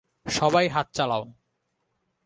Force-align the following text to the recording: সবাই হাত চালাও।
সবাই 0.25 0.65
হাত 0.67 0.87
চালাও। 0.93 1.23